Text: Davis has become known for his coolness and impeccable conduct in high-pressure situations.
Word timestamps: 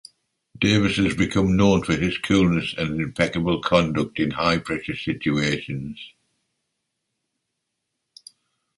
Davis 0.57 0.97
has 0.97 1.15
become 1.15 1.55
known 1.55 1.83
for 1.83 1.95
his 1.95 2.17
coolness 2.17 2.73
and 2.75 2.99
impeccable 2.99 3.61
conduct 3.61 4.19
in 4.19 4.31
high-pressure 4.31 4.95
situations. 4.95 6.15